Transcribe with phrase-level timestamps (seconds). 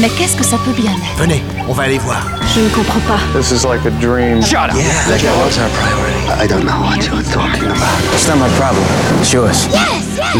[0.00, 1.18] Mais qu'est-ce que ça peut bien être?
[1.18, 2.22] Venez, on va aller voir.
[2.54, 3.18] Je ne comprends pas.
[3.36, 4.40] This is like a dream.
[4.42, 6.40] Shut up Yeah, our priority?
[6.40, 8.14] I don't know what you're talking about.
[8.14, 8.84] It's not my problem.
[9.20, 9.66] It's yours.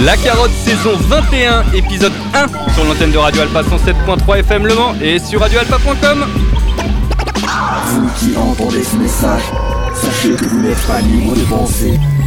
[0.04, 4.94] La carotte saison 21, épisode 1 sur l'antenne de Radio Alpa 107.3 FM Le Mans
[5.02, 6.24] et sur radioalpa.com.
[7.86, 9.42] Vous qui entendez ce message,
[9.94, 11.98] sachez que vous n'êtes pas libre de penser,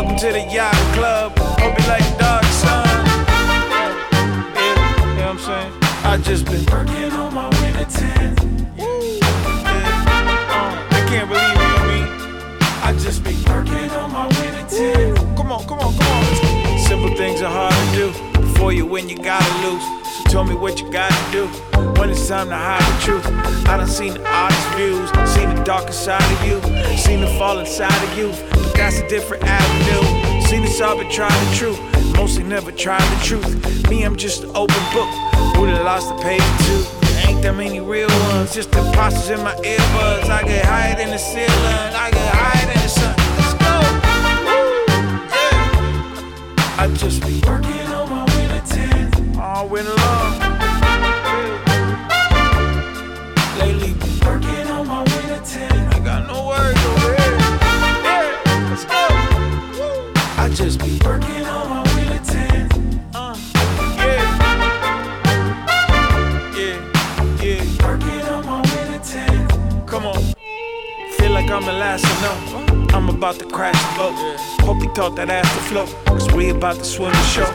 [0.00, 1.38] Welcome to the yacht club.
[1.60, 2.86] Hope you like dark sun.
[4.56, 4.72] Yeah.
[4.96, 5.72] You know what I'm saying?
[6.04, 8.34] I just been working on my winter tan.
[8.78, 8.86] Yeah.
[10.48, 11.52] Uh, I can't believe
[12.00, 12.08] it?
[12.82, 15.36] I just be working on my winter tan.
[15.36, 16.78] Come on, come on, come on.
[16.78, 18.40] Simple things are hard to do.
[18.40, 19.84] Before you win, you gotta lose.
[20.30, 21.48] Tell me what you gotta do.
[21.98, 23.26] When it's time to hide the truth.
[23.66, 26.62] I done seen the oddest views, seen the darker side of you,
[26.96, 28.28] seen the fall inside of you.
[28.52, 30.40] But that's a different avenue.
[30.46, 31.80] Seen the all and trying the truth.
[32.14, 33.90] Mostly never tried the truth.
[33.90, 35.10] Me, I'm just an open book.
[35.58, 36.84] Would've lost the page two.
[37.28, 40.30] Ain't that many real ones, just imposters in my earbuds.
[40.30, 43.16] I get higher than the ceiling, I get higher than the sun.
[43.36, 43.82] Let's go.
[44.46, 44.86] Woo.
[45.34, 46.82] Yeah.
[46.82, 47.89] I just be working
[49.60, 50.40] All winter long.
[50.40, 51.58] Yeah.
[53.58, 55.92] Lately, be working on my winter tan.
[55.92, 57.36] I got no worries over here.
[58.08, 58.70] Yeah.
[58.70, 59.00] Let's go.
[59.78, 60.12] Woo.
[60.38, 62.68] I just be working on my winter tan.
[63.14, 63.36] Uh.
[63.98, 64.24] Yeah.
[66.56, 66.76] Yeah.
[67.42, 67.86] Yeah.
[67.86, 69.86] Working on my winter tan.
[69.86, 70.22] Come on.
[71.18, 72.49] Feel like I'm the last to know.
[72.92, 74.14] I'm about to crash the boat.
[74.66, 75.88] Hope you taught that ass to float.
[76.06, 77.46] Cause we about to swim the show.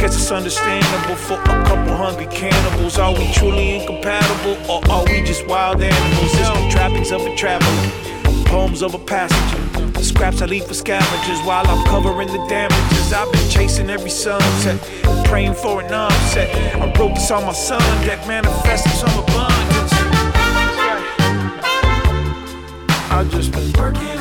[0.00, 2.98] Guess it's understandable for a couple hungry cannibals.
[2.98, 6.32] Are we truly incompatible or are we just wild animals?
[6.34, 7.90] It's the trappings of a traveler,
[8.46, 10.02] poems of a passenger.
[10.02, 13.12] Scraps I leave for scavengers while I'm covering the damages.
[13.12, 14.80] I've been chasing every sunset,
[15.24, 16.48] praying for an upset.
[16.76, 19.92] I wrote this on my sun deck, manifesting some abundance.
[23.10, 24.17] I've just been working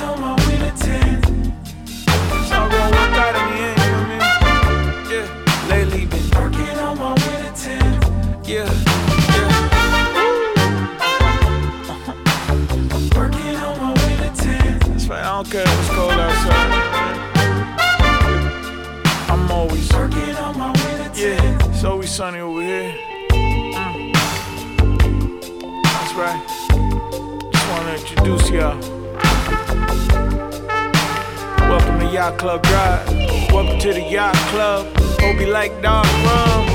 [32.17, 33.07] Yacht Club Drive.
[33.53, 34.87] Welcome to the Yacht Club.
[35.21, 36.65] Hope you like dark rum.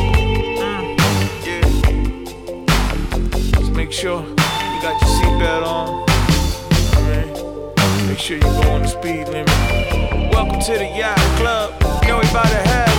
[0.54, 0.96] Mm,
[1.44, 1.66] yeah.
[3.58, 4.36] Just make sure you
[4.80, 5.88] got your seatbelt on.
[6.94, 8.06] Alright.
[8.06, 9.48] Make sure you go on the speed limit.
[10.32, 11.74] Welcome to the Yacht Club.
[12.02, 12.91] You know we about to have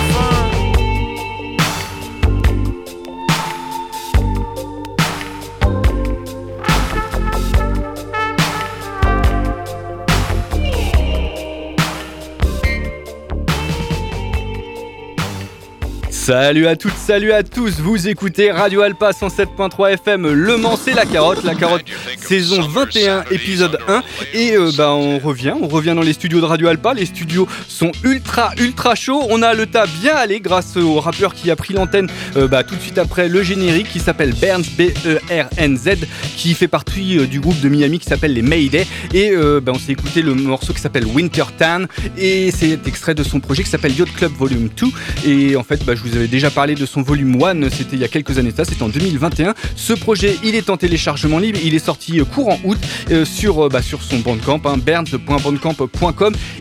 [16.24, 20.94] Salut à toutes, salut à tous, vous écoutez Radio Alpa 107.3 FM Le Mans, c'est
[20.94, 21.84] la carotte, la carotte
[22.16, 26.46] saison 21 épisode 1 et euh, bah on revient, on revient dans les studios de
[26.46, 30.78] Radio Alpa, les studios sont ultra ultra chauds, on a le tas bien allé grâce
[30.78, 34.00] au rappeur qui a pris l'antenne euh, bah, tout de suite après le générique qui
[34.00, 36.06] s'appelle Berns B-E-R-N-Z
[36.38, 38.86] qui fait partie euh, du groupe de Miami qui s'appelle les Mayday.
[39.12, 39.32] Et
[39.62, 41.82] bah, on s'est écouté le morceau qui s'appelle Winter Tan
[42.16, 44.86] et c'est extrait de son projet qui s'appelle Yacht Club Volume 2
[45.30, 47.98] et en fait bah, je vous vous déjà parlé de son volume 1, c'était il
[47.98, 49.54] y a quelques années, ça, c'était en 2021.
[49.74, 52.78] Ce projet, il est en téléchargement libre, il est sorti courant août
[53.24, 54.74] sur, bah, sur son bandcamp, hein.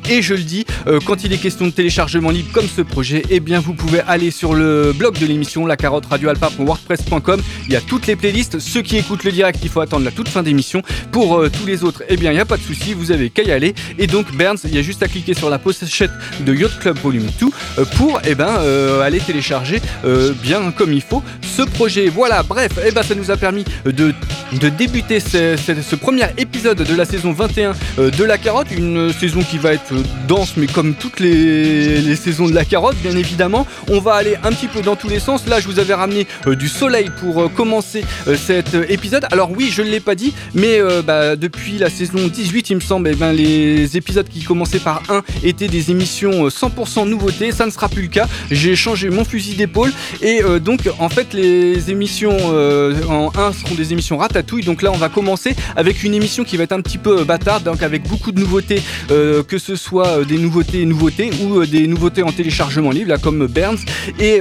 [0.09, 0.65] Et je le dis,
[1.05, 4.31] quand il est question de téléchargement libre comme ce projet, eh bien vous pouvez aller
[4.31, 7.41] sur le blog de l'émission, la carotte radioalpa.wordpress.com.
[7.67, 8.59] Il y a toutes les playlists.
[8.59, 10.81] Ceux qui écoutent le direct, il faut attendre la toute fin d'émission.
[11.11, 13.44] Pour tous les autres, eh bien il n'y a pas de souci, vous avez qu'à
[13.44, 13.75] y aller.
[13.99, 16.11] Et donc Burns, il y a juste à cliquer sur la pochette
[16.45, 17.45] de Yacht Club Volume 2
[17.77, 19.43] euh, pour eh ben, euh, aller télécharger
[20.06, 22.10] euh, bien comme il faut ce projet.
[22.10, 24.13] Voilà, bref, eh ben, ça nous a permis de,
[24.60, 29.57] de débuter ce, premier épisode de la saison 21 de La Carotte, une saison qui
[29.57, 29.94] va être
[30.28, 33.68] dense, mais comme toutes les, les, saisons de La Carotte, bien évidemment.
[33.90, 35.48] On va aller un petit peu dans tous les sens.
[35.48, 38.04] Là, je vous avais ramené du soleil pour commencer
[38.36, 39.25] cet épisode.
[39.31, 42.81] Alors oui, je ne l'ai pas dit, mais bah, depuis la saison 18, il me
[42.81, 47.51] semble, eh ben, les épisodes qui commençaient par 1 étaient des émissions 100% nouveautés.
[47.51, 48.28] Ça ne sera plus le cas.
[48.51, 49.91] J'ai changé mon fusil d'épaule
[50.21, 54.63] et euh, donc en fait les émissions euh, en 1 seront des émissions ratatouille.
[54.63, 57.63] Donc là on va commencer avec une émission qui va être un petit peu bâtarde,
[57.63, 62.21] donc avec beaucoup de nouveautés, euh, que ce soit des nouveautés nouveautés ou des nouveautés
[62.21, 63.80] en téléchargement libre, là comme Burns.
[64.19, 64.39] Et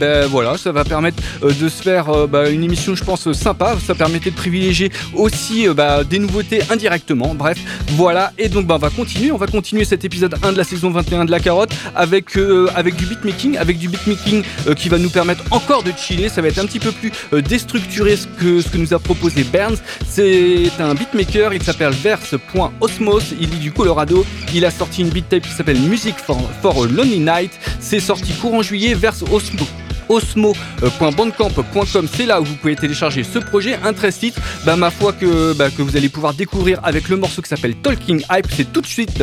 [0.00, 3.76] ben voilà, ça va permettre de se faire bah, une émission je pense sympa.
[3.86, 7.34] Ça permettait de privilégier aussi bah, des nouveautés indirectement.
[7.34, 7.58] Bref,
[7.90, 8.32] voilà.
[8.38, 10.90] Et donc bah, on va continuer, on va continuer cet épisode 1 de la saison
[10.90, 14.29] 21 de la carotte avec, euh, avec du beatmaking, avec du beatmaking
[14.66, 16.28] euh, qui va nous permettre encore de chiller.
[16.28, 18.98] Ça va être un petit peu plus euh, déstructuré ce que, ce que nous a
[18.98, 19.78] proposé Burns.
[20.08, 24.24] C'est un beatmaker, il s'appelle Verse.osmos, il est du Colorado.
[24.54, 27.52] Il a sorti une beat tape qui s'appelle Music for, a Lonely Night.
[27.80, 29.66] C'est sorti courant juillet, Verse Osmos
[30.10, 35.12] osmo.bandcamp.com, c'est là où vous pouvez télécharger ce projet, un 13 titres, bah, ma foi
[35.12, 38.72] que, bah, que vous allez pouvoir découvrir avec le morceau qui s'appelle Talking Hype, c'est
[38.72, 39.22] tout de suite.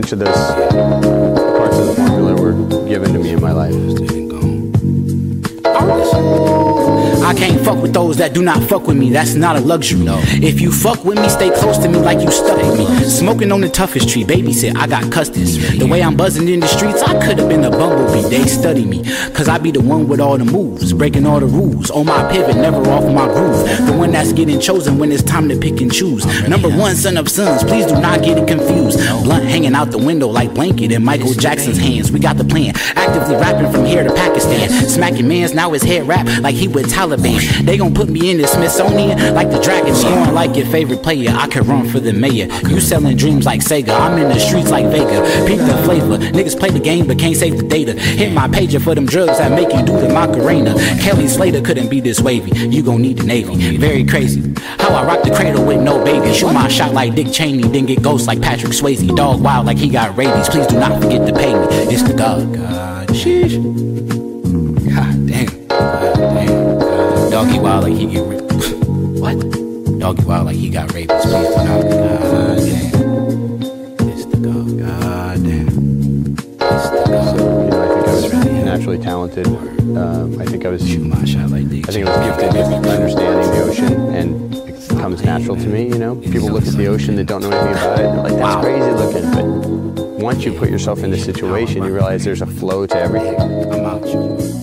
[0.00, 0.69] bunch of those
[8.40, 9.10] do not fuck with me.
[9.10, 10.00] That's not a luxury.
[10.00, 10.18] No.
[10.24, 12.86] If you fuck with me, stay close to me like you stuck with me.
[13.04, 15.78] Smoking on the toughest tree, baby said I got custards.
[15.78, 18.28] The way I'm buzzing in the streets, I could have been a bumblebee.
[18.30, 19.04] They study me,
[19.34, 21.90] cause I be the one with all the moves, breaking all the rules.
[21.90, 23.86] On my pivot, never off my groove.
[23.86, 26.24] The one that's getting chosen when it's time to pick and choose.
[26.48, 28.98] Number one, son of sons, please do not get it confused.
[29.22, 32.10] Blunt hanging out the window like blanket in Michael Jackson's hands.
[32.10, 32.72] We got the plan.
[32.96, 34.70] Actively rapping from here to Pakistan.
[34.88, 37.66] Smacking mans, now his head rap like he with Taliban.
[37.66, 41.30] They gon' put me in the Smithsonian like the dragon scoring like your favorite player.
[41.30, 42.46] I could run for the mayor.
[42.68, 43.90] You selling dreams like Sega.
[43.98, 45.22] I'm in the streets like Vega.
[45.46, 46.18] Peep the flavor.
[46.18, 47.92] Niggas play the game but can't save the data.
[47.92, 50.74] Hit my pager for them drugs that make you do the Macarena.
[51.00, 52.50] Kelly Slater couldn't be this wavy.
[52.68, 53.76] You gon' need the Navy.
[53.76, 54.54] Very crazy.
[54.78, 56.32] How I rock the cradle with no baby.
[56.34, 57.62] Shoot my shot like Dick Cheney.
[57.68, 59.14] Then get ghost like Patrick Swayze.
[59.16, 60.48] Dog wild like he got rabies.
[60.48, 61.66] Please do not forget to pay me.
[61.92, 62.54] It's the dog.
[62.54, 63.08] God.
[63.08, 63.56] Sheesh.
[64.94, 65.59] God damn.
[67.40, 67.56] God damn.
[67.56, 67.56] God.
[67.56, 68.52] Doggy wild like he get raped.
[69.20, 69.98] what?
[69.98, 71.10] Doggy wild like he got raped.
[71.10, 71.82] Please do not.
[71.82, 72.88] God damn.
[74.08, 74.78] It's the God.
[74.78, 75.68] God damn.
[76.38, 77.38] It's the God.
[77.38, 79.46] So, you know, I think I was naturally talented.
[79.46, 80.86] Um, I think I was.
[80.86, 84.88] Shoot my shot like I think I was gifted with understanding the ocean, and it
[84.90, 85.88] comes natural to me.
[85.88, 88.36] You know, people look at the ocean that don't know anything about it, they're like,
[88.36, 89.30] "That's crazy looking."
[89.94, 94.59] But once you put yourself in the situation, you realize there's a flow to everything.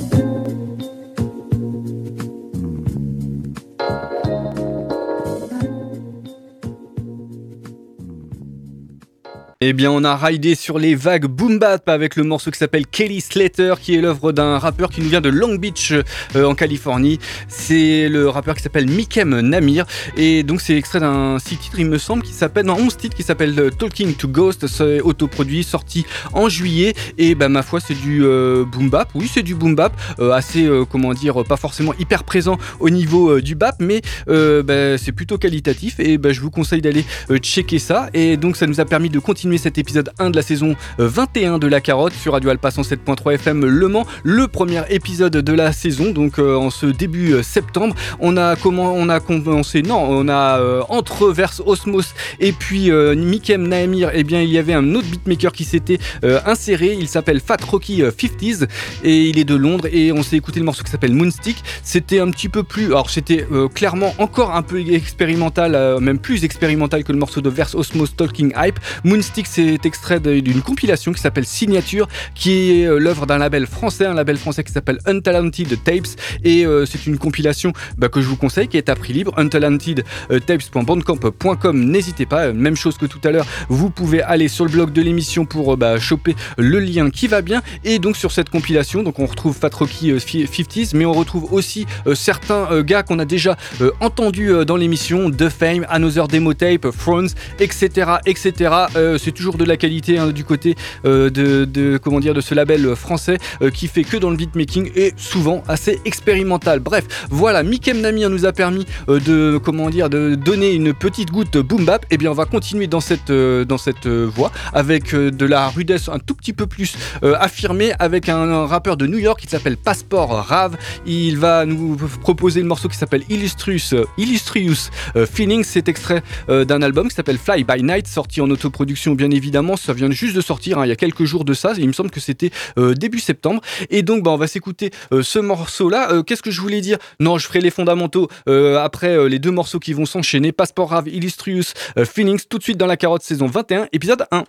[9.70, 12.88] Eh bien, on a raidé sur les vagues boom bap avec le morceau qui s'appelle
[12.88, 16.56] Kelly Slater, qui est l'œuvre d'un rappeur qui nous vient de Long Beach euh, en
[16.56, 17.20] Californie.
[17.50, 19.86] C'est le rappeur qui s'appelle Mikem Namir.
[20.16, 23.18] Et donc, c'est extrait d'un six titres, il me semble, qui s'appelle, non, 11 titres
[23.18, 24.66] qui s'appelle euh, Talking to Ghost.
[25.04, 26.94] Autoproduit, sorti en juillet.
[27.18, 29.10] Et bah, ma foi, c'est du euh, boom bap.
[29.16, 29.92] Oui, c'est du boom bap.
[30.32, 35.38] assez, comment dire, pas forcément hyper présent au niveau du bap, mais bah, c'est plutôt
[35.38, 36.00] qualitatif.
[36.00, 37.04] Et bah, je vous conseille d'aller
[37.42, 38.10] checker ça.
[38.14, 41.08] Et donc, ça nous a permis de continuer cet épisode 1 de la saison euh,
[41.08, 45.54] 21 de La Carotte sur Radio Alpa 107.3 FM Le Mans, le premier épisode de
[45.54, 46.12] la saison.
[46.12, 50.28] Donc, euh, en ce début euh, septembre, on a comment on a commencé Non, on
[50.28, 54.12] a euh, entre Verse Osmos et puis euh, Mikem Naamir.
[54.14, 56.96] Eh bien, il y avait un autre beatmaker qui s'était euh, inséré.
[57.00, 58.68] Il s'appelle Fat Rocky euh, 50s
[59.04, 59.88] et il est de Londres.
[59.92, 61.64] Et on s'est écouté le morceau qui s'appelle Moonstick.
[61.84, 62.88] C'était un petit peu plus.
[62.88, 67.42] Alors, c'était euh, clairement encore un peu expérimental, euh, même plus expérimental que le morceau
[67.42, 68.80] de Verse Osmos Talking Hype.
[69.04, 74.06] Moonstick, c'est extrait d'une compilation qui s'appelle Signature, qui est euh, l'œuvre d'un label français,
[74.06, 76.08] un label français qui s'appelle Untalented Tapes.
[76.44, 79.34] Et euh, c'est une compilation bah, que je vous conseille, qui est à prix libre.
[79.38, 81.86] Untalentedtapes.bandcamp.com.
[81.86, 84.92] N'hésitez pas, euh, même chose que tout à l'heure, vous pouvez aller sur le blog
[84.92, 87.62] de l'émission pour euh, bah, choper le lien qui va bien.
[87.84, 91.54] Et donc sur cette compilation, donc on retrouve Fat Rocky euh, 50s, mais on retrouve
[91.54, 95.86] aussi euh, certains euh, gars qu'on a déjà euh, entendus euh, dans l'émission, The Fame,
[95.90, 98.12] Another Demo Tape, Thrones, etc.
[98.26, 98.72] etc.
[98.96, 100.76] Euh, toujours de la qualité hein, du côté
[101.06, 104.92] euh, de, comment dire de ce label français euh, qui fait que dans le beatmaking
[104.96, 106.80] et souvent assez expérimental.
[106.80, 111.32] Bref, voilà, Mikem Namir nous a permis euh, de comment dire de donner une petite
[111.32, 112.06] goutte boom bap.
[112.10, 116.20] Et bien on va continuer dans cette dans cette voie avec de la rudesse un
[116.20, 120.78] tout petit peu plus affirmée avec un, rappeur de New York qui s'appelle Passport Rave.
[121.06, 124.90] Il va nous proposer le morceau qui s'appelle Illustrious Illustrious
[125.32, 125.64] Feelings.
[125.64, 129.76] C'est extrait d'un album qui s'appelle Fly by Night, sorti en autoproduction bien évidemment.
[129.76, 131.74] Ça vient juste de sortir hein, il y a quelques jours de ça.
[131.78, 133.62] Il me semble que c'était euh, début septembre.
[133.90, 136.12] Et donc bah, on va s'écouter euh, ce morceau-là.
[136.12, 136.98] Euh, Qu'est-ce que je voulais dire?
[137.20, 140.52] Non, je ferai les fondamentaux après les deux morceaux qui vont s'enchaîner.
[140.52, 141.74] Passport Rave, Illustrious
[142.06, 144.44] Feelings, tout de suite dans la carotte saison 21, épisode 1.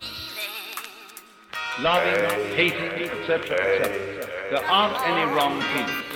[1.83, 2.25] loving,
[2.57, 4.29] hating, etc., etc.
[4.51, 6.08] There aren't any wrong feelings.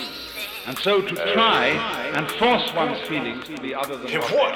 [0.64, 1.70] And so to try
[2.14, 4.54] and force one's feelings to be other than what.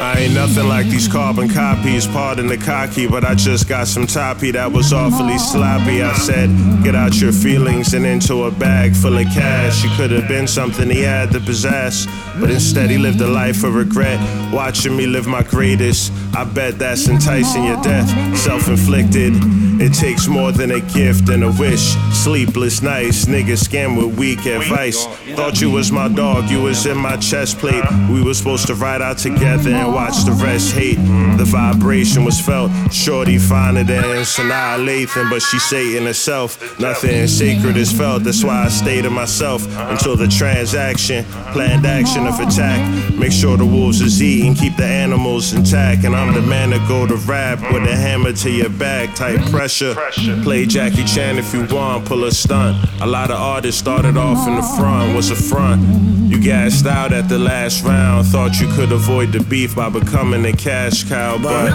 [0.00, 4.08] I ain't nothing like these carbon copies, pardon the cocky, but I just got some
[4.08, 6.02] toppy that was awfully sloppy.
[6.02, 6.50] I said,
[6.82, 9.82] get out your feelings and into a bag full of cash.
[9.82, 12.06] She could have been something he had to possess,
[12.40, 14.18] but instead he lived a life of regret,
[14.52, 16.12] watching me live my greatest.
[16.36, 19.32] I bet that's enticing your death, self inflicted.
[19.80, 21.94] It takes more than a gift and a wish.
[22.12, 25.06] Sleepless nights, niggas scam with weak advice.
[25.34, 27.82] Thought you was my dog, you was in my chest plate.
[28.10, 30.98] We were supposed to ride out together and watch the rest hate.
[31.36, 32.70] The vibration was felt.
[32.92, 36.78] Shorty finer than Sanaa Lathan, but she Satan herself.
[36.80, 42.26] Nothing sacred is felt, that's why I stay to myself until the transaction, planned action
[42.26, 42.80] of attack.
[43.14, 46.04] Make sure the wolves is eating, keep the animals intact.
[46.04, 49.40] And I'm the man to go to rap with a hammer to your back, type
[49.50, 49.94] pressure.
[50.42, 52.76] Play Jackie Chan if you want, pull a stunt.
[53.00, 55.82] A lot of artists started off in the front, was a front.
[56.26, 60.44] You gassed out at the last round, thought you could avoid the beef by becoming
[60.44, 61.72] a cash cow, but.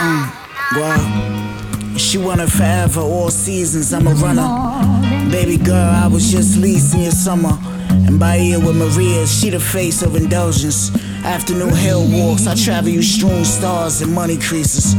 [0.00, 0.32] Um,
[0.76, 5.30] well, she wanted forever, all seasons, I'm a runner.
[5.30, 7.58] Baby girl, I was just leasing your summer.
[7.90, 10.90] And by ear with Maria, she the face of indulgence.
[11.24, 14.94] Afternoon hill walks, I travel you strewn stars and money creases.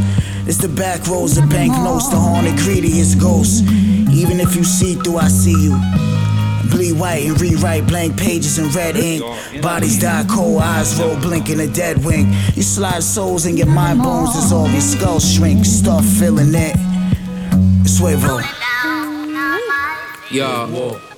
[0.47, 3.61] It's the back rows of banknotes, the haunted greediest ghosts.
[3.61, 5.75] Even if you see through, I see you.
[6.69, 9.23] Bleed white and rewrite blank pages in red ink.
[9.61, 12.27] Bodies die cold, eyes roll, blinking a dead wink.
[12.55, 15.65] You slide souls in your mind bones, dissolve your skull shrink.
[15.65, 16.75] Start feeling it.
[17.85, 18.41] Suevo.
[20.31, 21.14] Yeah.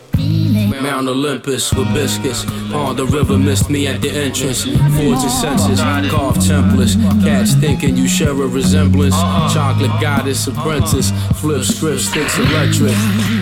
[0.81, 2.45] Mount Olympus with biscuits.
[2.73, 4.63] On the river missed me at the entrance.
[4.63, 6.95] Forged your senses, carved templates.
[7.23, 9.15] Cats thinking you share a resemblance.
[9.53, 11.11] Chocolate goddess apprentice.
[11.39, 12.95] Flip script, sticks electric.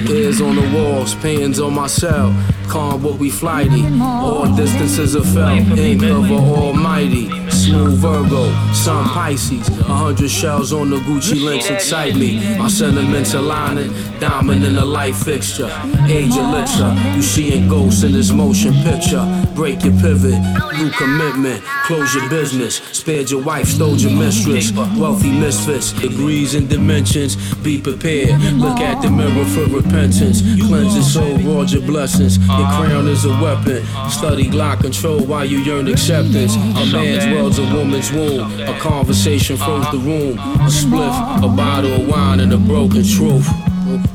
[0.10, 2.34] Ears on the walls, paintings on my cell.
[2.68, 3.86] Calm what we flighty.
[4.02, 5.78] All distances are felt.
[5.78, 7.45] Ink of almighty.
[7.66, 9.68] Smooth Virgo, Sun Pisces.
[9.80, 12.58] A hundred shells on the Gucci links excite me.
[12.60, 13.92] My sentiments aligning.
[14.20, 15.72] Diamond in the light fixture.
[16.08, 16.94] Age elixir.
[17.16, 19.26] You seeing ghosts in this motion picture.
[19.56, 20.40] Break your pivot,
[20.78, 21.64] new commitment.
[21.86, 22.76] Close your business.
[22.92, 24.72] Spared your wife, stole your mistress.
[24.72, 27.36] Wealthy misfits, degrees and dimensions.
[27.64, 28.40] Be prepared.
[28.54, 30.42] Look at the mirror for repentance.
[30.68, 32.38] Cleanse your soul, roll your blessings.
[32.38, 33.84] Your crown is a weapon.
[34.10, 36.56] Study Glock control while you yearn acceptance.
[36.56, 38.60] A man's world's a woman's womb.
[38.62, 40.38] A conversation fills the room.
[40.38, 43.48] A spliff, a bottle of wine, and a broken truth.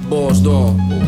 [0.09, 1.00] Balls down.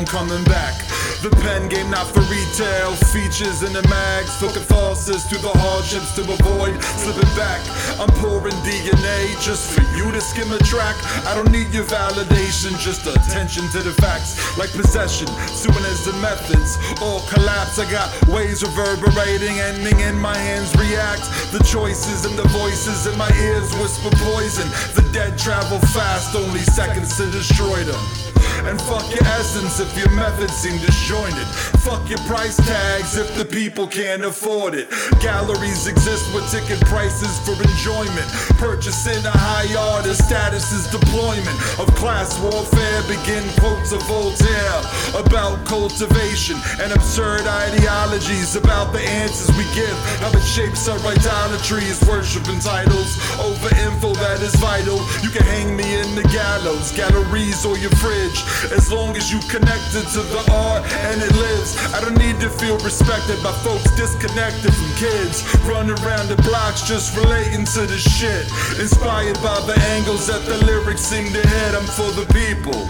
[0.00, 0.74] On coming back.
[1.20, 6.14] The pen game not for retail, features in the mags for catharsis through the hardships
[6.16, 7.60] to avoid slipping back.
[8.00, 10.96] I'm pouring DNA just for you to skim a track.
[11.26, 14.40] I don't need your validation, just attention to the facts.
[14.56, 20.36] Like possession, soon as the methods all collapse, I got waves reverberating, ending in my
[20.36, 21.24] hands react.
[21.52, 24.68] The choices and the voices in my ears whisper poison.
[24.96, 28.29] The dead travel fast, only seconds to destroy them.
[28.66, 31.46] And fuck your essence if your methods seem disjointed.
[31.80, 34.90] Fuck your price tags if the people can't afford it.
[35.20, 38.28] Galleries exist with ticket prices for enjoyment.
[38.60, 43.00] Purchasing a high artist status is deployment of class warfare.
[43.08, 44.82] Begin quotes of Voltaire
[45.16, 49.96] about cultivation and absurd ideologies about the answers we give.
[50.20, 55.00] How it shapes our idolatry is worshiping titles over info that is vital.
[55.24, 58.44] You can hang me in the gallows, galleries or your fridge.
[58.72, 61.76] As long as you connected to the art and it lives.
[61.94, 65.42] I don't need to feel respected by folks disconnected from kids.
[65.64, 68.46] Running around the blocks just relating to the shit.
[68.78, 71.74] Inspired by the angles that the lyrics seem to hit.
[71.74, 72.88] I'm for the people.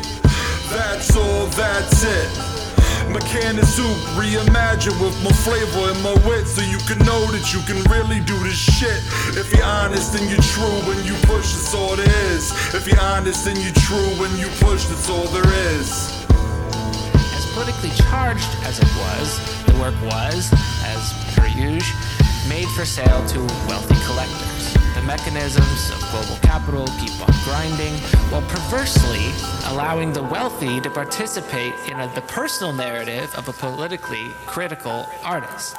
[0.71, 2.31] That's all, that's it.
[3.13, 7.53] McCann and soup, reimagine with more flavor and more wit so you can know that
[7.53, 9.03] you can really do this shit.
[9.37, 12.53] If you're honest and you're true when you push, that's all there is.
[12.75, 15.91] If you're honest and you're true when you push, that's all there is.
[17.35, 19.29] As politically charged as it was,
[19.67, 20.53] the work was,
[20.87, 21.99] as per usual,
[22.49, 24.90] made for sale to wealthy collectors.
[25.01, 27.95] The mechanisms of global capital keep on grinding,
[28.31, 29.33] while perversely
[29.73, 35.75] allowing the wealthy to participate in a, the personal narrative of a politically critical artist.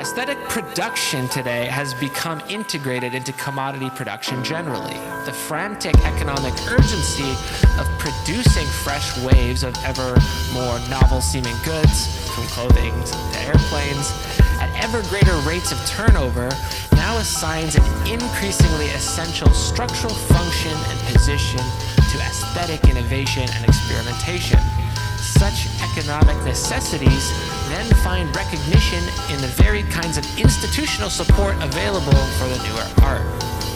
[0.00, 4.96] Aesthetic production today has become integrated into commodity production generally.
[5.26, 7.30] The frantic economic urgency
[7.78, 10.16] of producing fresh waves of ever
[10.54, 14.14] more novel seeming goods, from clothing to airplanes,
[14.80, 16.48] ever greater rates of turnover,
[16.92, 21.60] now assigns an increasingly essential structural function and position
[22.10, 24.58] to aesthetic innovation and experimentation.
[25.18, 27.30] Such economic necessities
[27.68, 33.69] then find recognition in the varied kinds of institutional support available for the newer art.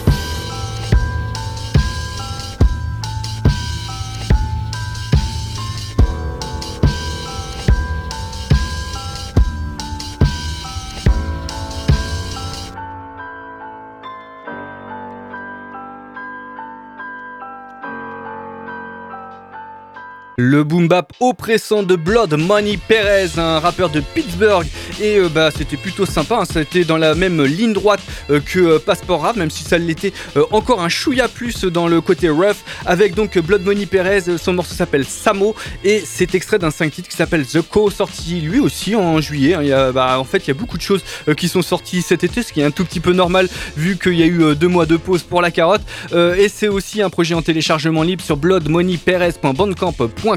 [20.47, 24.67] Le boom bap oppressant de Blood Money Perez, un rappeur de Pittsburgh.
[25.01, 26.45] Et euh, bah c'était plutôt sympa, hein.
[26.45, 30.13] c'était dans la même ligne droite euh, que euh, Passport Rap, même si ça l'était
[30.51, 32.57] encore un chouïa plus dans le côté rough.
[32.85, 37.09] Avec donc Blood Money Perez, son morceau s'appelle Samo et c'est extrait d'un 5 titres
[37.09, 39.55] qui s'appelle The Co, sorti lui aussi en juillet.
[39.55, 39.63] Hein.
[39.63, 41.03] Il y a, bah, en fait, il y a beaucoup de choses
[41.35, 44.13] qui sont sorties cet été, ce qui est un tout petit peu normal vu qu'il
[44.13, 45.81] y a eu deux mois de pause pour la carotte.
[46.13, 50.34] et c'est aussi un projet en téléchargement libre sur bloodmoneyperez.bandcamp.com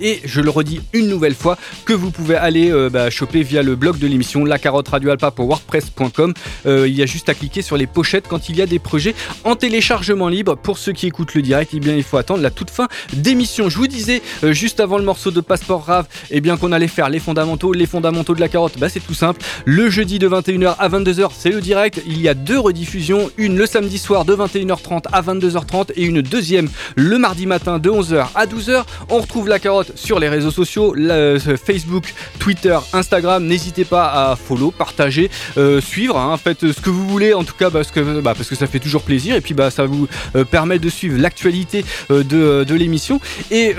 [0.00, 3.62] et je le redis une nouvelle fois que vous pouvez aller euh, bah, choper via
[3.62, 6.34] le blog de l'émission la carotte radio alpa pour wordpress.com.
[6.66, 8.78] Euh, il y a juste à cliquer sur les pochettes quand il y a des
[8.78, 10.56] projets en téléchargement libre.
[10.56, 13.68] Pour ceux qui écoutent le direct, eh bien il faut attendre la toute fin d'émission.
[13.68, 16.88] Je vous disais euh, juste avant le morceau de Passeport Rave, eh bien qu'on allait
[16.88, 18.78] faire les fondamentaux, les fondamentaux de la carotte.
[18.78, 19.40] Bah c'est tout simple.
[19.64, 22.02] Le jeudi de 21h à 22h, c'est le direct.
[22.06, 26.22] Il y a deux rediffusions, une le samedi soir de 21h30 à 22h30 et une
[26.22, 28.84] deuxième le mardi matin de 11h à 12h.
[29.10, 33.44] On retrouve la carotte sur les réseaux sociaux, euh, Facebook, Twitter, Instagram.
[33.44, 36.16] N'hésitez pas à follow, partager, euh, suivre.
[36.16, 36.36] Hein.
[36.36, 38.78] faites ce que vous voulez, en tout cas parce que, bah, parce que ça fait
[38.78, 39.34] toujours plaisir.
[39.34, 43.20] Et puis bah, ça vous euh, permet de suivre l'actualité de, l'émission.
[43.50, 43.74] Et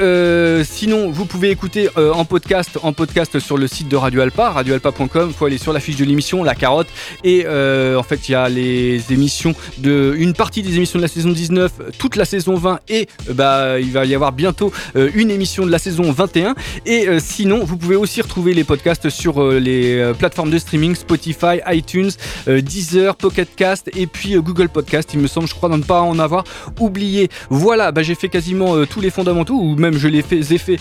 [0.65, 5.27] sinon, vous pouvez écouter en podcast, en podcast sur le site de Radio Alpa, radioalpa.com.
[5.29, 6.87] Il faut aller sur la fiche de l'émission, la carotte.
[7.23, 11.07] Et en fait, il y a les émissions de une partie des émissions de la
[11.07, 15.65] saison 19, toute la saison 20 et bah il va y avoir bientôt une émission
[15.65, 16.55] de la saison 21.
[16.85, 20.57] Et euh, sinon, vous pouvez aussi retrouver les podcasts sur euh, les euh, plateformes de
[20.57, 22.11] streaming Spotify, iTunes,
[22.47, 25.09] Deezer, Pocket Cast et puis Google Podcast.
[25.13, 26.43] Il me semble, je crois, ne pas en avoir
[26.79, 27.29] oublié.
[27.49, 30.77] Voilà, bah, j'ai fait quasiment tous les fondamentaux, ou même je les ai fait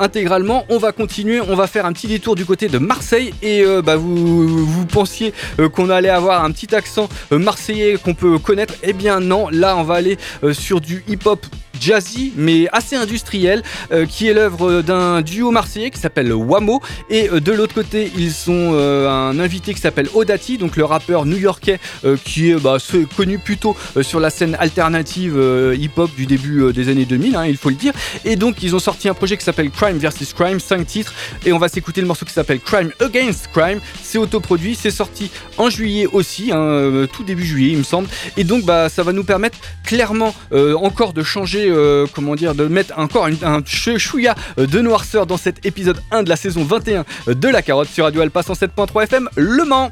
[0.00, 0.64] intégralement.
[0.68, 3.32] On va continuer, on va faire un petit détour du côté de Marseille.
[3.42, 5.32] Et bah, vous, vous pensiez
[5.72, 8.74] qu'on allait avoir un petit accent marseillais qu'on peut connaître.
[8.82, 10.18] Eh bien non, là on va aller
[10.52, 11.46] sur du hip-hop
[11.82, 13.62] jazzy mais assez industriel
[14.08, 16.80] qui est l'œuvre d'un duo marseillais qui s'appelle Wamo.
[17.10, 20.84] Et euh, de l'autre côté ils ont euh, un invité qui s'appelle Odati donc le
[20.84, 21.78] rappeur new-yorkais
[22.24, 22.76] qui est bah,
[23.16, 25.36] connu plutôt sur la scène alternative
[25.78, 27.92] hip-hop du début des années 2000 hein, il faut le dire.
[28.24, 31.14] Et donc ils ont sorti un projet qui s'appelle Crime vs Crime 5 titres.
[31.44, 33.80] Et on va s'écouter le morceau qui s'appelle Crime Against Crime.
[34.02, 38.08] C'est autoproduit c'est sorti en juillet aussi hein, tout début juillet il me semble.
[38.36, 42.66] Et donc bah ça va nous permettre clairement encore de changer euh, comment dire, de
[42.66, 47.04] mettre encore un chouïa euh, de noirceur dans cet épisode 1 de la saison 21
[47.26, 49.90] de La Carotte sur Radio Alpha 107.3 FM Le Mans.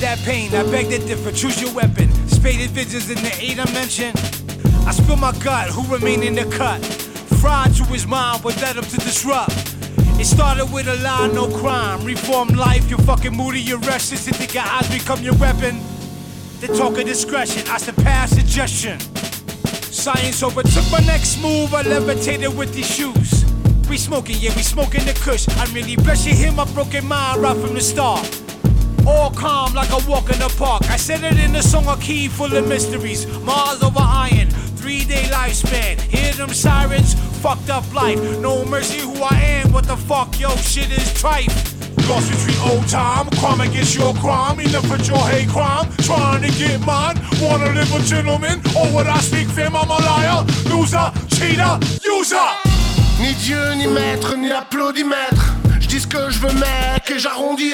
[0.00, 2.10] that pain, I beg to differ, choose your weapon.
[2.26, 4.12] Spaded visions in the eight dimension.
[4.86, 6.84] I spill my gut, who remain in the cut?
[7.40, 9.69] Fried to his mind, but led him to disrupt.
[10.20, 12.04] It started with a lie, no crime.
[12.04, 14.26] Reform life, you're fucking moody, you're restless.
[14.26, 15.80] You think your eyes become your weapon.
[16.60, 19.00] They talk of discretion, I surpass suggestion.
[19.00, 23.46] Science overtook my next move, I levitated with these shoes.
[23.88, 25.48] We smoking, yeah, we smoking the kush.
[25.56, 28.28] I'm really blessed you hear my broken mind right from the start.
[29.06, 30.82] All calm like a walk in the park.
[30.90, 33.26] I said it in the song, a key full of mysteries.
[33.40, 35.98] Mars over iron, three day lifespan.
[35.98, 38.20] Hear them sirens, fucked up life.
[38.40, 41.50] No mercy who I am, what the fuck, yo, shit is tripe.
[42.08, 45.88] Lost between old time, crime against your crime, enough for your hate crime.
[46.04, 49.98] Trying to get mine, wanna live a gentleman, or what I speak, fam, I'm a
[50.10, 52.50] liar, loser, cheater, user.
[53.20, 55.54] Ni Dieu, ni maître, ni applaudimètre.
[55.80, 57.72] Je dis ce que je veux, mec, et j'arrondis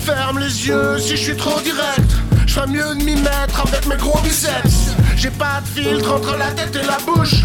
[0.00, 2.10] Ferme les yeux si je suis trop direct.
[2.46, 4.93] Je ferais mieux de m'y mettre avec mes gros biceps.
[5.16, 7.44] J'ai pas de filtre entre la tête et la bouche.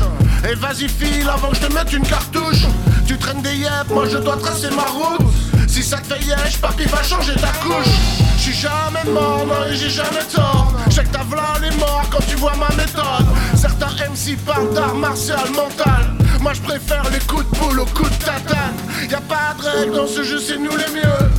[0.49, 2.65] Et vas-y file avant que je te mette une cartouche.
[3.07, 5.27] Tu traînes des yeux, moi je dois tracer ma route.
[5.67, 7.93] Si ça te fait yesh, papy va changer ta couche.
[8.37, 10.73] J'suis jamais mort, non et j'ai jamais tort.
[10.89, 11.23] Chaque que ta
[11.61, 13.25] les morts quand tu vois ma méthode.
[13.55, 16.13] Certains MC parlent d'art martial mental.
[16.41, 18.75] Moi je préfère les coups de boule aux coups de tatane.
[19.09, 21.29] Y a pas de règle dans ce jeu, c'est nous les mieux.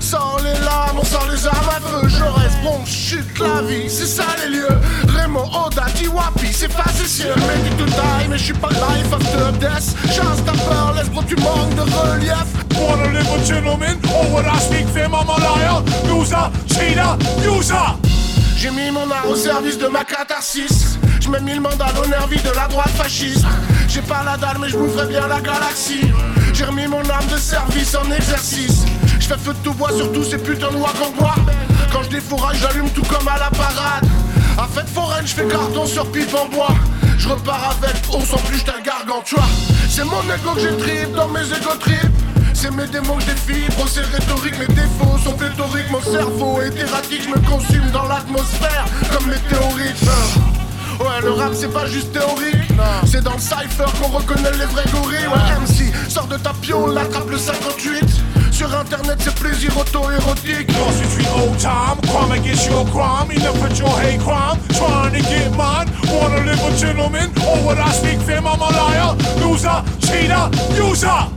[0.00, 2.08] Sans les larmes, on les armes à feu.
[2.36, 4.78] reste bon, chute la vie, c'est ça les lieux.
[5.26, 7.34] Raymond, Oda, Tiwapi, c'est facile.
[7.48, 9.96] Mais du tout die, mais je suis pas life after death.
[10.14, 12.46] Chance ta peur, laisse bro, tu manques de relief.
[12.78, 17.74] Wanna live with gentlemen, or what I speak them, I'm a liar, loser, cheater, user.
[18.56, 20.96] J'ai mis mon art au service de ma catharsis.
[21.20, 23.46] Je mets mille mandats l'honneur vie de la droite fasciste.
[23.88, 26.12] J'ai pas la dalle, mais je boufferai bien la galaxie.
[26.54, 28.84] J'ai remis mon âme de service en exercice.
[29.18, 31.34] Je fais feu de tout bois sur tous ces putains de wagons bois.
[31.92, 34.06] Quand je défouraille, j'allume tout comme à la parade.
[34.58, 36.74] À fête foraine, je fais carton sur pipe en bois.
[37.18, 39.42] Je repars avec, on s'en plus, j't'ai gargantua.
[39.88, 42.26] C'est mon ego que j'ai trip dans mes ego trips.
[42.54, 46.74] C'est mes démons que je défie, procès rhétorique, mes défauts sont pléthoriques, mon cerveau est
[46.74, 50.02] erratique, je me consume dans l'atmosphère comme météorite.
[50.98, 52.56] Ouais, le rap c'est pas juste théorique,
[53.06, 55.26] c'est dans le cypher qu'on reconnaît les vrais gorilles.
[55.26, 58.04] Ouais, MC, sors de ta piole, attrape le 58.
[58.56, 60.72] Sur internet c'est plaisir auto-érotique.
[60.78, 64.58] Lost between old time, crime against your crime, enough at your hate crime.
[64.70, 68.58] Trying to get mine, wanna live a gentleman, or oh, what I speak them, I'm
[68.58, 71.35] a liar, loser, cheater, user.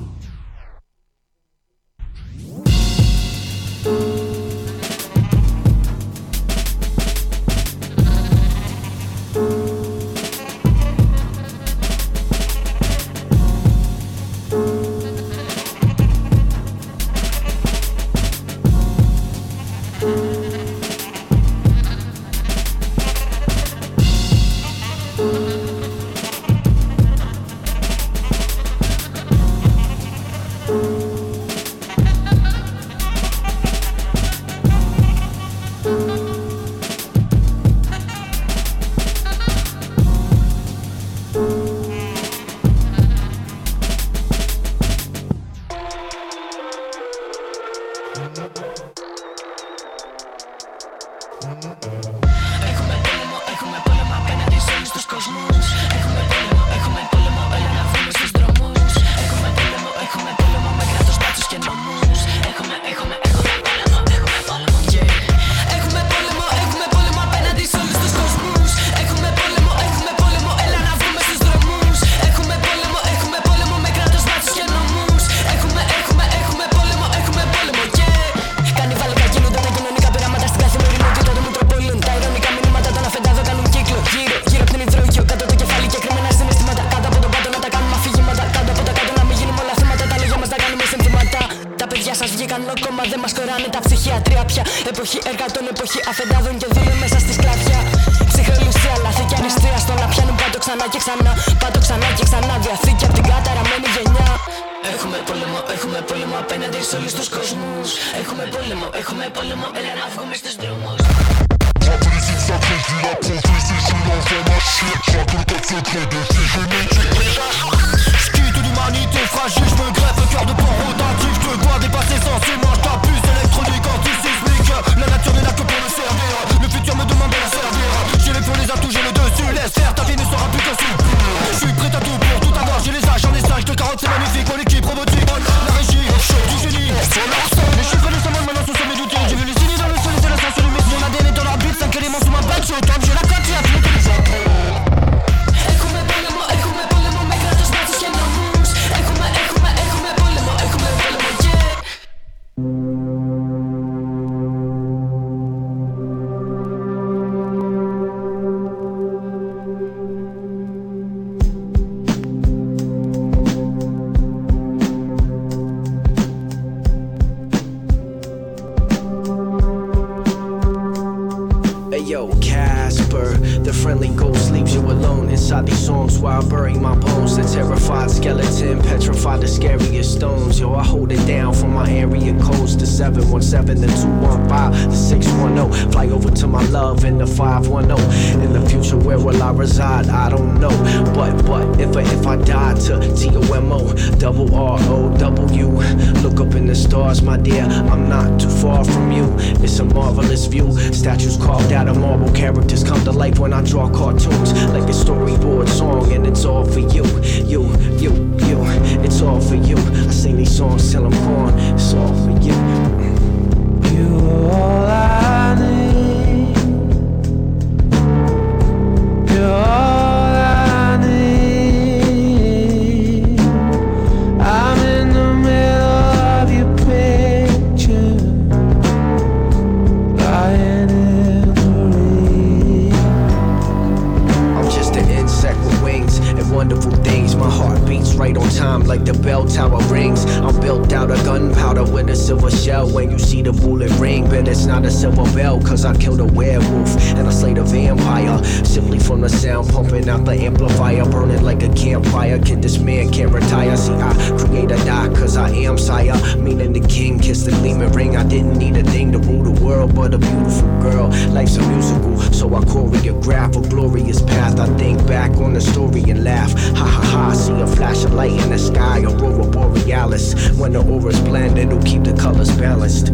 [236.60, 237.38] Wonderful things.
[237.38, 240.26] My heart beats right on time like the bell tower rings.
[240.26, 242.86] I'm built out of gunpowder with a silver shell.
[242.91, 246.19] When you see the bullet ring, but it's not a silver bell, cause I killed
[246.19, 248.43] a werewolf and I slayed a vampire.
[248.65, 252.38] Simply from the sound pumping out the amplifier, burning like a campfire.
[252.39, 253.78] Kid, this man can't retire.
[253.78, 256.19] See, I create or die, cause I am sire.
[256.36, 258.17] Meaning the king kissed the gleaming ring.
[258.17, 261.08] I didn't need a thing to rule the world, but a beautiful girl.
[261.30, 264.60] Life's a musical, so I choreograph a glorious path.
[264.60, 266.49] I think back on the story and laugh.
[266.78, 270.52] Ha ha ha, see a flash of light in the sky, aurora borealis.
[270.58, 273.12] When the aura's blend, it'll keep the colors balanced.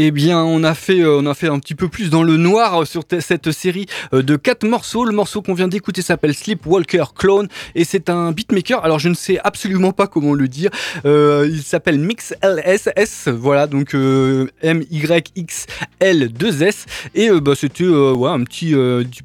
[0.00, 2.36] Eh bien, on a fait, euh, on a fait un petit peu plus dans le
[2.36, 5.04] noir sur cette série euh, de quatre morceaux.
[5.04, 8.84] Le morceau qu'on vient d'écouter s'appelle Sleepwalker Clone et c'est un beatmaker.
[8.84, 10.70] Alors, je ne sais absolument pas comment le dire.
[11.04, 13.26] Euh, il s'appelle Mix LSS.
[13.26, 15.66] Voilà, donc M Y X
[15.98, 16.86] L 2 S.
[17.16, 18.74] Et bah, c'était un petit,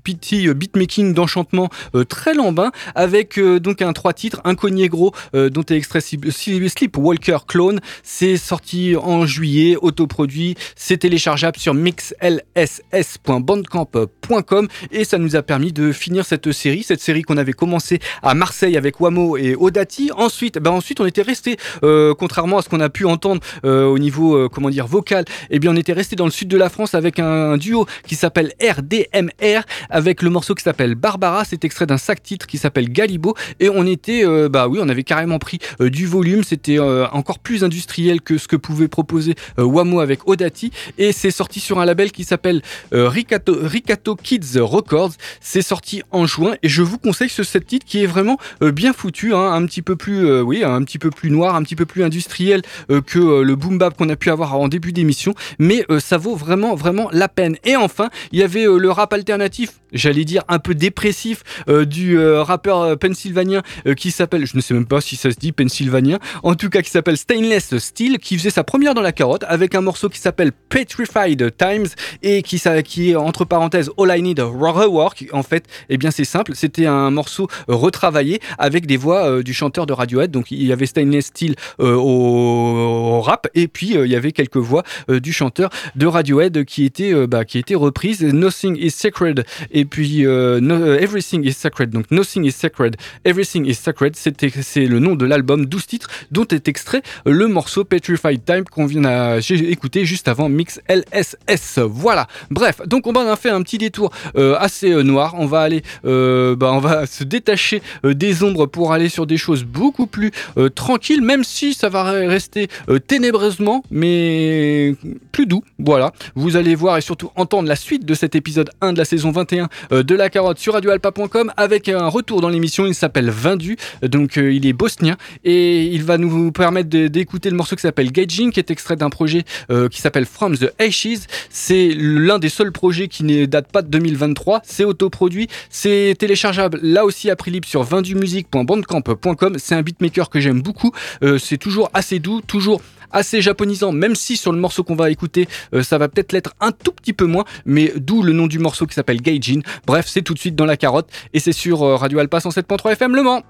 [0.04, 1.70] petit beatmaking d'enchantement
[2.10, 7.80] très lambin avec donc un trois titres, un gros dont est extrait Sleepwalker Clone.
[8.02, 15.92] C'est sorti en juillet, autoproduit c'est téléchargeable sur mixlss.bandcamp.com et ça nous a permis de
[15.92, 20.12] finir cette série, cette série qu'on avait commencé à Marseille avec Wamo et Odati.
[20.16, 23.86] Ensuite, ben ensuite on était resté, euh, contrairement à ce qu'on a pu entendre euh,
[23.86, 24.50] au niveau euh,
[24.88, 27.86] vocal, eh bien on était resté dans le sud de la France avec un, duo
[28.08, 31.46] qui s'appelle RDMR avec le morceau qui s'appelle Barbara.
[31.46, 35.04] C'est extrait d'un sac titre qui s'appelle Galibo et on était, bah oui, on avait
[35.04, 36.44] carrément pris du volume.
[36.44, 40.53] C'était encore plus industriel que ce que pouvait proposer Wamo avec Odati
[40.98, 42.62] et c'est sorti sur un label qui s'appelle
[42.94, 45.14] euh, Ricato, Kids Records.
[45.42, 48.72] C'est sorti en juin et je vous conseille ce set titre qui est vraiment euh,
[48.72, 51.76] bien foutu, hein, un petit peu plus, euh, un petit peu plus noir, un petit
[51.76, 52.62] peu plus industriel
[53.08, 56.76] que le boom bap qu'on a pu avoir en début d'émission, mais ça vaut vraiment
[56.76, 57.58] vraiment la peine.
[57.64, 62.98] Et enfin, il y avait le rap alternatif, j'allais dire un peu dépressif du rappeur
[62.98, 63.62] pennsylvanien
[63.96, 66.82] qui s'appelle, je ne sais même pas si ça se dit pennsylvanien, en tout cas
[66.82, 70.20] qui s'appelle Stainless Steel, qui faisait sa première dans la carotte avec un morceau qui
[70.20, 71.88] s'appelle Petrified Times
[72.22, 75.26] et qui, est entre parenthèses All I Need Work.
[75.32, 79.54] En fait, eh bien c'est simple, c'était un morceau retravaillé avec des voix euh, du
[79.54, 80.32] chanteur de Radiohead.
[80.32, 84.32] Donc il y avait Stainless Steel euh, au, rap et puis euh, il y avait
[84.32, 88.22] quelques voix du chanteur de Radiohead qui étaient bah, qui reprises.
[88.24, 91.90] Nothing is sacred et puis Everything is sacred.
[91.90, 94.16] Donc Nothing is sacred, Everything is sacred.
[94.16, 98.86] C'est le nom de l'album, 12 titres dont est extrait le morceau Petrified Time qu'on
[98.86, 101.80] vient d'écouter juste avant Mix LSS.
[101.80, 102.28] Voilà.
[102.52, 105.36] Bref, donc on a fait un petit détour euh, assez euh, noir.
[105.38, 109.38] On va aller, euh, bah, on va se détacher des ombres pour aller sur des
[109.38, 110.32] choses beaucoup plus
[110.76, 112.68] tranquilles, même si ça va rester
[113.08, 114.96] ténébreusement, mais
[115.32, 115.64] plus doux.
[115.80, 116.12] Voilà.
[116.36, 119.32] Vous allez voir et surtout entendre la suite de cet épisode 1 de la saison
[119.32, 122.86] 21 de la carotte sur radioalpa.com avec un retour dans l'émission.
[122.86, 127.76] Il s'appelle Vindu, donc il est bosnien et il va nous permettre d'écouter le morceau
[127.76, 129.44] qui s'appelle Gaging, qui est extrait d'un projet
[129.92, 131.28] qui s'appelle From the Ashes.
[131.50, 134.62] C'est l'un des seuls projets qui ne date pas de 2023.
[134.64, 139.56] C'est autoproduit, c'est téléchargeable là aussi à prix libre sur vendumusique.bandcamp.com.
[139.58, 140.92] C'est un beatmaker que j'aime beaucoup.
[141.24, 142.82] Euh, c'est toujours assez doux, toujours
[143.14, 146.54] assez japonisant, même si sur le morceau qu'on va écouter, euh, ça va peut-être l'être
[146.60, 149.62] un tout petit peu moins, mais d'où le nom du morceau qui s'appelle Gaijin.
[149.86, 152.94] Bref, c'est tout de suite dans la carotte et c'est sur euh, Radio Alpa 107.3
[152.94, 153.44] FM Le Mans.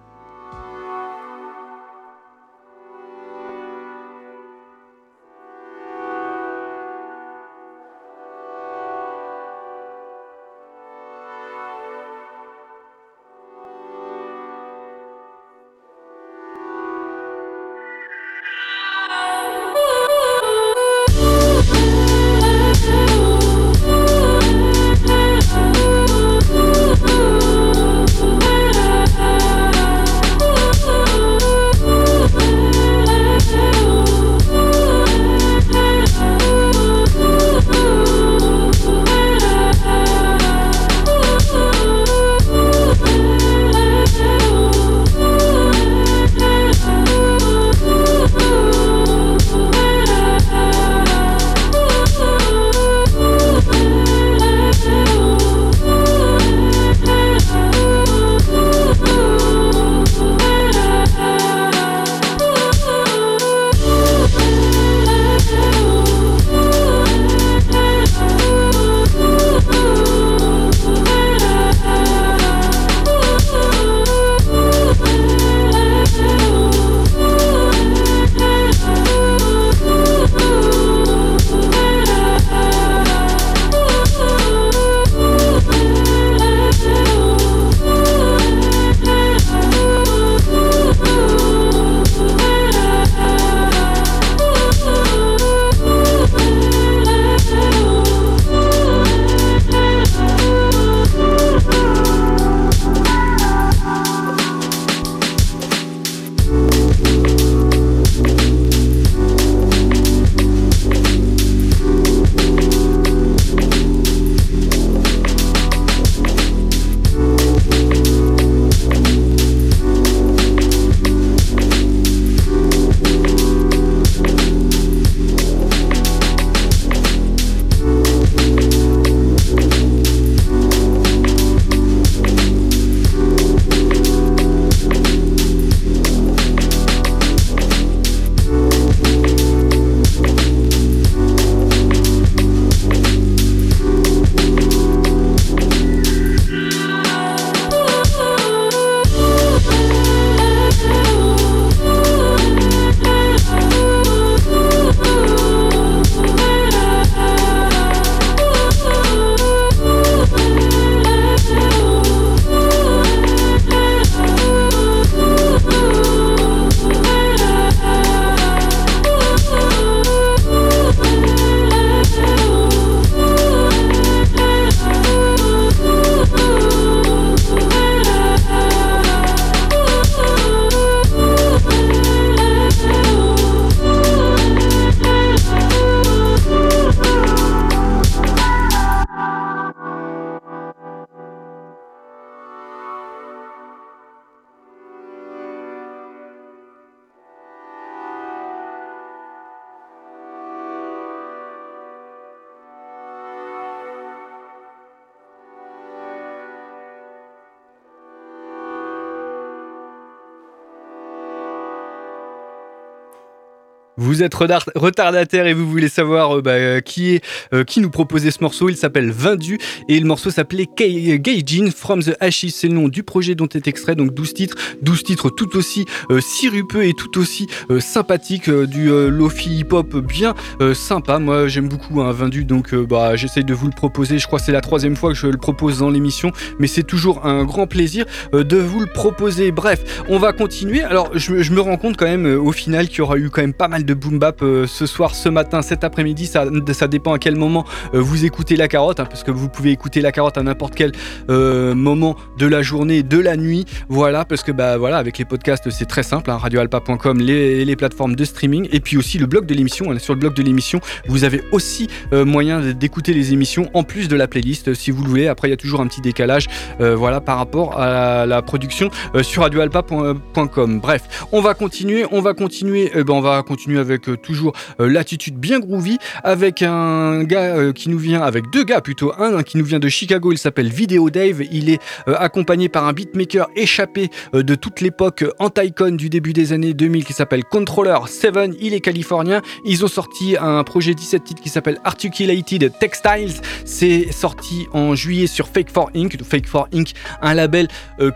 [214.13, 218.29] Vous êtes retardataire et vous voulez savoir euh, bah, qui est euh, qui nous proposait
[218.29, 218.69] ce morceau.
[218.69, 219.57] Il s'appelle Vindu
[219.89, 222.51] et le morceau s'appelait Gaijin from the Ashes.
[222.51, 223.95] C'est le nom du projet dont est extrait.
[223.95, 227.47] Donc 12 titres, 12 titres tout aussi euh, sirupeux et tout aussi
[227.79, 230.35] sympathiques du lofi hip-hop bien
[230.75, 231.17] sympa.
[231.17, 234.19] Moi j'aime beaucoup un hein, donc bah j'essaye de vous le proposer.
[234.19, 236.83] Je crois que c'est la troisième fois que je le propose dans l'émission, mais c'est
[236.83, 239.51] toujours un grand plaisir de vous le proposer.
[239.51, 240.83] Bref, on va continuer.
[240.83, 243.53] Alors je me rends compte quand même au final qu'il y aura eu quand même
[243.53, 246.27] pas mal de boom bap euh, ce soir, ce matin, cet après-midi.
[246.27, 246.45] Ça,
[246.87, 250.01] dépend à quel moment euh, vous écoutez la carotte, hein, parce que vous pouvez écouter
[250.01, 250.91] la carotte à n'importe quel
[251.29, 253.65] euh, moment de la journée, de la nuit.
[253.89, 256.29] Voilà, parce que bah voilà, avec les podcasts, c'est très simple.
[256.29, 259.91] Hein, radioalpa.com, les, plateformes de streaming, et puis aussi le blog de l'émission.
[259.91, 259.97] Hein.
[259.97, 264.15] sur le blog de l'émission, vous avez aussi moyen d'écouter les émissions en plus de
[264.15, 265.27] la playlist, si vous le voulez.
[265.27, 266.47] Après, il y a toujours un petit décalage,
[266.79, 268.89] voilà, par rapport à la, production
[269.23, 270.79] sur radioalpa.com.
[270.79, 274.89] Bref, on va continuer, on va continuer, ben, on va continuer avec euh, toujours euh,
[274.89, 279.43] l'attitude bien groovy, avec un gars euh, qui nous vient, avec deux gars plutôt, un,
[279.43, 283.47] qui nous vient de Chicago, il s'appelle Video Dave, il est accompagné par un beatmaker
[283.55, 288.73] échappé de toute l'époque anti-con du début des années 2000 qui s'appelle Controller 7, il
[288.73, 293.33] est californien, ils ont sorti un projet 17 titres qui s'appelle Articulated Textiles,
[293.65, 297.67] c'est sorti en juillet sur Fake 4 Inc, Fake 4 Inc, un label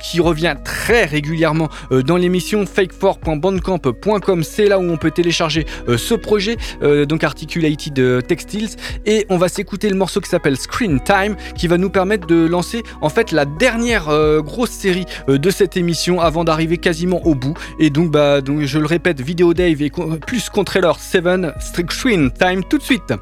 [0.02, 5.66] qui revient très régulièrement dans l'émission fake4.bandcamp.com, c'est là où on peut télécharger
[5.98, 8.70] ce projet, euh, donc Articulated euh, Textiles,
[9.06, 12.48] et on va s'écouter le morceau qui s'appelle Screen Time, qui va nous permettre de
[12.48, 14.08] lancer en fait la dernière
[14.42, 17.54] grosse série de cette émission avant d'arriver quasiment au bout.
[17.80, 19.92] Et donc, bah, donc je le répète, Video Dave et
[20.26, 21.24] plus Controller 7,
[21.60, 23.14] Screen Time tout de suite.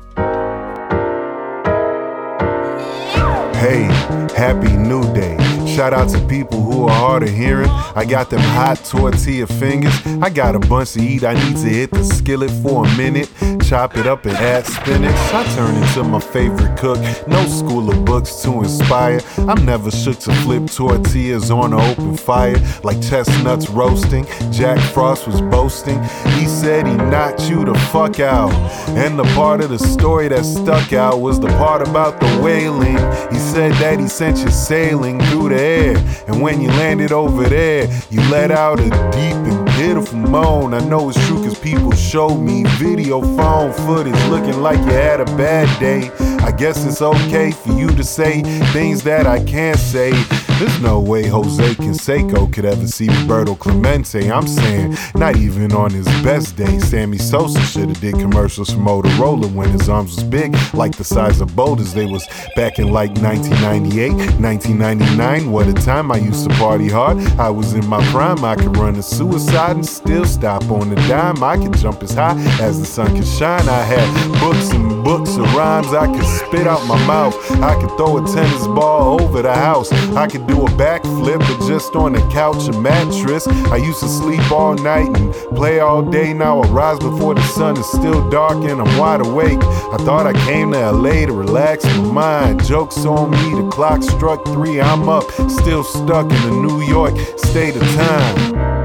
[3.62, 3.88] Hey,
[4.36, 5.55] happy new day.
[5.76, 7.68] Shout out to people who are hard of hearing.
[7.70, 9.94] I got them hot tortilla fingers.
[10.22, 11.26] I got a bunch to eat.
[11.26, 13.30] I need to hit the skillet for a minute.
[13.68, 15.16] Chop it up and add spinach.
[15.34, 17.00] I turn into my favorite cook.
[17.28, 19.22] No school of books to inspire.
[19.40, 24.28] I'm never shook to flip tortillas on an open fire like chestnuts roasting.
[24.52, 26.00] Jack Frost was boasting.
[26.38, 28.54] He said he knocked you the fuck out.
[28.90, 32.98] And the part of the story that stuck out was the part about the wailing.
[33.34, 35.98] He said that he sent you sailing through the air.
[36.28, 40.74] And when you landed over there, you let out a deep and pitiful moan.
[40.74, 45.20] I know it's true cause people show me video phone footage looking like you had
[45.20, 46.10] a bad day.
[46.44, 50.12] I guess it's okay for you to say things that I can't say.
[50.60, 54.32] There's no way Jose Canseco could ever see Roberto Clemente.
[54.32, 56.80] I'm saying, not even on his best day.
[56.80, 61.04] Sammy Sosa should have did commercials for Motorola when his arms was big, like the
[61.04, 61.94] size of boulders.
[61.94, 62.26] They was
[62.56, 65.52] back in like 1998, 1999.
[65.52, 67.18] What a time I used to party hard.
[67.38, 68.46] I was in my prime.
[68.46, 71.44] I could run a suicide and still stop on the dime.
[71.44, 73.68] I could jump as high as the sun could shine.
[73.68, 77.36] I had books and books of rhymes I could spit out my mouth.
[77.62, 79.92] I could throw a tennis ball over the house.
[80.16, 83.48] I could do a backflip, but just on the couch and mattress.
[83.48, 86.34] I used to sleep all night and play all day.
[86.34, 89.60] Now I rise before the sun is still dark and I'm wide awake.
[89.62, 92.66] I thought I came to LA to relax my mind.
[92.66, 94.82] Jokes on me, the clock struck three.
[94.82, 98.76] I'm up, still stuck in the New York state of time.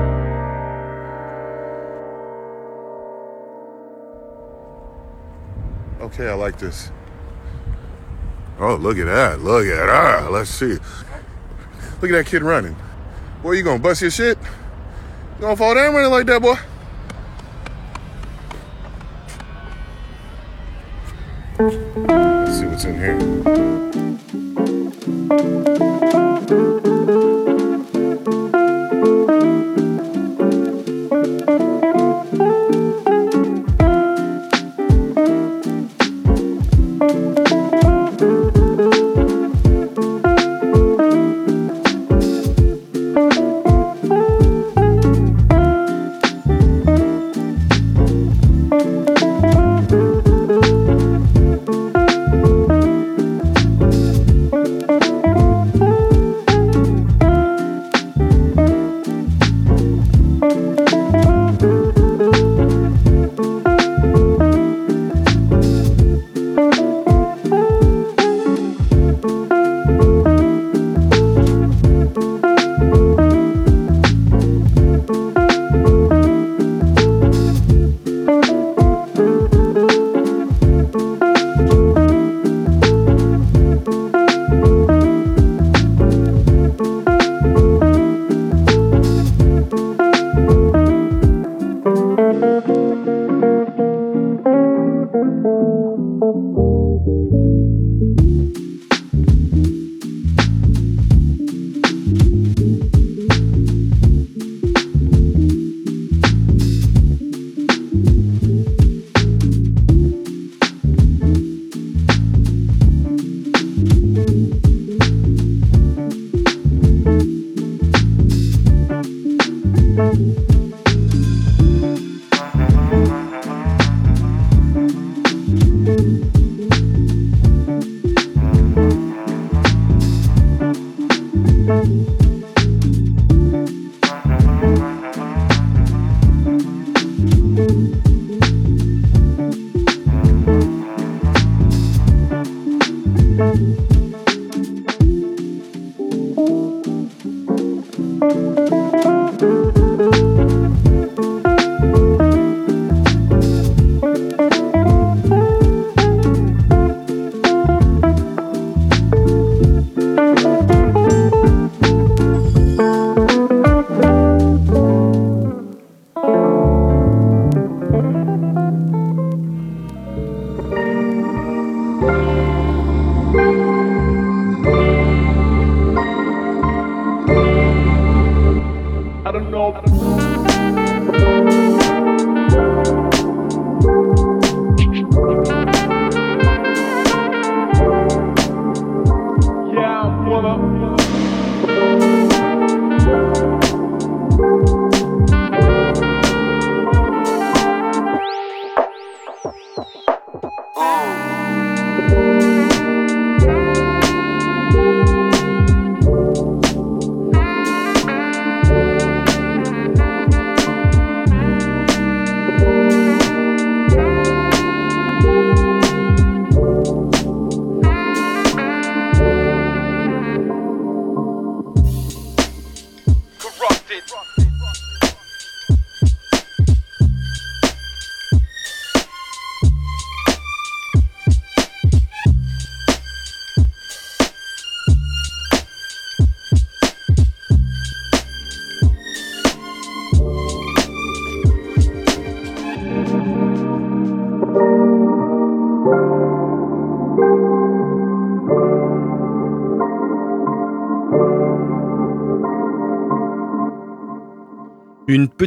[6.01, 6.91] Okay, I like this.
[8.59, 9.41] Oh, look at that.
[9.41, 10.31] Look at that.
[10.31, 10.77] Let's see.
[12.01, 12.77] Look at that kid running.
[13.43, 14.39] Boy, you gonna bust your shit?
[15.37, 16.57] You gonna fall down running like that, boy?
[21.59, 22.99] Let's see what's in
[25.79, 25.90] here.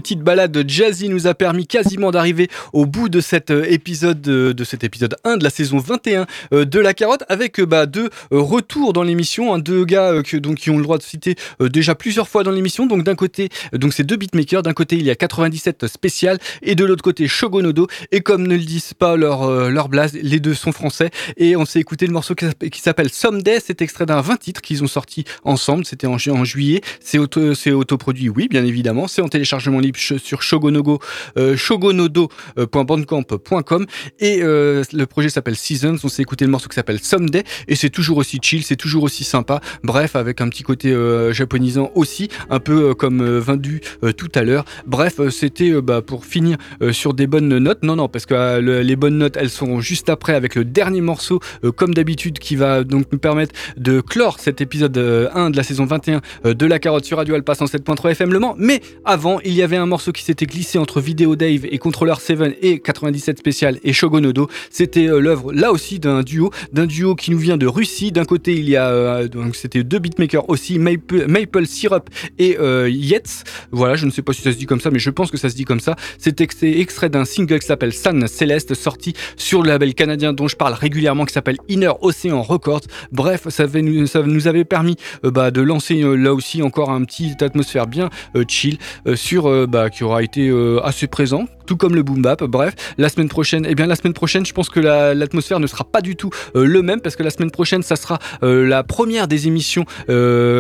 [0.04, 4.54] Petite balade jazzy nous a permis quasiment d'arriver au bout de cet euh, épisode euh,
[4.54, 8.10] de cet épisode 1 de la saison 21 euh, de la carotte avec bah, deux
[8.32, 12.28] retours dans l'émission, hein, deux gars donc, qui ont le droit de citer déjà plusieurs
[12.28, 12.86] fois dans l'émission.
[12.86, 14.62] Donc d'un côté, donc c'est deux beatmakers.
[14.62, 17.88] D'un côté il y a 97 spécial et de l'autre côté Shogonodo.
[18.12, 21.12] Et comme ne le disent pas leur leur blase, les deux sont français.
[21.38, 23.60] Et on s'est écouté le morceau qui s'appelle Someday.
[23.64, 25.86] C'est extrait d'un 20 titres qu'ils ont sorti ensemble.
[25.86, 26.82] C'était en, juillet.
[27.00, 29.08] C'est auto, autoproduit, oui, bien évidemment.
[29.08, 31.00] C'est en téléchargement sur shogonogo,
[31.38, 33.86] euh, shogonodo.bandcamp.com
[34.20, 35.98] et euh, le projet s'appelle Seasons.
[36.04, 39.04] On s'est écouté le morceau qui s'appelle Someday et c'est toujours aussi chill, c'est toujours
[39.04, 39.62] aussi sympa.
[39.84, 43.82] Bref, avec un petit côté euh, japonisant aussi, un peu euh, comme vendu
[44.18, 44.66] tout à l'heure.
[44.86, 46.58] Bref, c'était bah, pour finir
[46.92, 47.84] sur des bonnes notes.
[47.84, 51.40] Non, non, parce que les bonnes notes, elles seront juste après avec le dernier morceau,
[51.76, 55.86] comme d'habitude, qui va donc nous permettre de clore cet épisode 1 de la saison
[55.86, 58.56] 21 de la carotte sur Radio Alpha 107.3 FM Le Mans.
[58.58, 62.16] Mais avant, il y avait un morceau qui s'était glissé entre Video Dave et Controller
[62.20, 64.50] 7 et 97 spécial et Shogonodo.
[64.70, 68.12] C'était euh, l'œuvre là aussi d'un duo, d'un duo qui nous vient de Russie.
[68.12, 72.10] D'un côté, il y a euh, donc c'était deux beatmakers aussi, Maple, Maple Syrup
[72.40, 73.44] et euh, Yetz.
[73.72, 75.38] Voilà, je ne sais pas si ça se dit comme ça, mais je pense que
[75.38, 75.96] ça se dit comme ça.
[76.18, 80.56] C'est extrait d'un single qui s'appelle Sun Céleste, sorti sur le label canadien dont je
[80.56, 82.82] parle régulièrement, qui s'appelle Inner Ocean Records.
[83.12, 87.88] Bref, ça, avait, nous avait permis bah, de lancer là aussi encore un petit atmosphère
[87.88, 88.10] bien
[88.48, 88.78] chill
[89.16, 92.44] sur euh, bah, qui aura été euh, assez présent, tout comme le boom bap.
[92.44, 95.84] Bref, la semaine prochaine, eh bien la semaine prochaine, je pense que l'atmosphère ne sera
[95.84, 99.28] pas du tout euh, le même parce que la semaine prochaine, ça sera la première
[99.28, 99.86] des émissions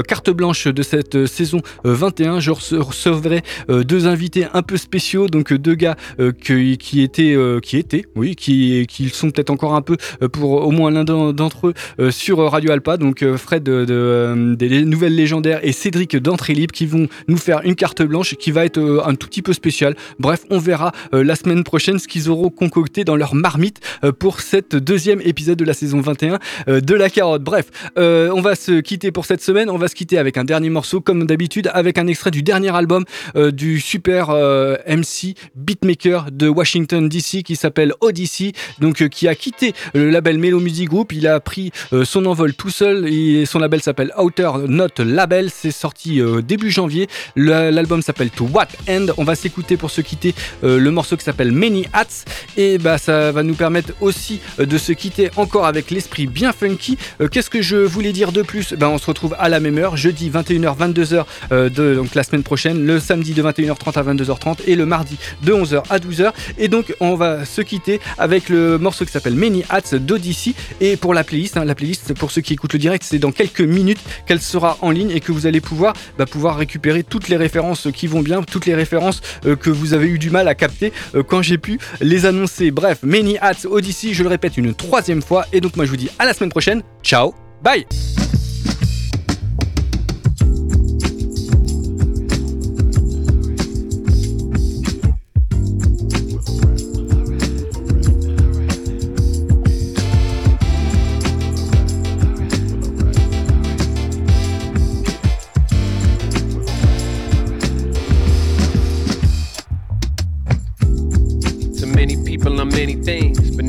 [0.07, 2.39] carte blanche de cette saison 21.
[2.39, 5.95] Je recevrai deux invités un peu spéciaux, donc deux gars
[6.43, 9.97] qui étaient, qui étaient, oui, qui, qui sont peut-être encore un peu
[10.31, 15.59] pour au moins l'un d'entre eux sur Radio Alpa, donc Fred de, des Nouvelles Légendaires
[15.63, 19.01] et Cédric d'Entrée Libre qui vont nous faire une carte blanche qui va être euh,
[19.05, 19.95] un tout petit peu spécial.
[20.19, 24.11] Bref, on verra euh, la semaine prochaine ce qu'ils auront concocté dans leur marmite euh,
[24.11, 27.43] pour cette deuxième épisode de la saison 21 de la carotte.
[27.43, 27.65] Bref,
[27.97, 29.69] on va se quitter pour cette semaine.
[29.69, 32.75] On va se quitter avec un dernier morceau, comme d'habitude, avec un extrait du dernier
[32.75, 39.73] album du super MC beatmaker de Washington DC qui s'appelle Odyssey, donc qui a quitté
[39.93, 41.13] le label Melo Music Group.
[41.13, 41.71] Il a pris
[42.03, 45.49] son envol tout seul et son label s'appelle Outer Not Label.
[45.49, 47.07] C'est sorti début janvier.
[47.35, 49.07] L'album s'appelle To What End.
[49.17, 50.33] On va s'écouter pour se quitter
[50.63, 52.25] euh, le morceau qui s'appelle Many Hats.
[52.57, 56.51] Et bah ça va nous permettre aussi euh, de se quitter encore avec l'esprit bien
[56.51, 56.97] funky.
[57.21, 58.73] Euh, qu'est-ce que je voulais dire de plus?
[58.73, 61.25] Bah, on se retrouve à la même heure, jeudi 21h 22h
[61.69, 65.53] de donc la semaine prochaine, le samedi de 21h30 à 22h30 et le mardi de
[65.53, 69.63] 11h à 12h et donc on va se quitter avec le morceau qui s'appelle Many
[69.69, 70.53] Hats d'Odyssey.
[70.81, 73.31] Et pour la playlist, hein, la playlist pour ceux qui écoutent le direct, c'est dans
[73.31, 77.29] quelques minutes qu'elle sera en ligne et que vous allez pouvoir bah, pouvoir récupérer toutes
[77.29, 80.47] les références qui vont bien, toutes les références euh, que vous avez eu du mal
[80.47, 80.72] à capter
[81.15, 82.71] euh, quand j'ai pu les annoncer.
[82.71, 85.45] Bref, Many Hats Odyssey, je le répète une troisième fois.
[85.53, 86.81] Et donc moi je vous dis à la semaine prochaine.
[87.03, 87.85] Ciao, bye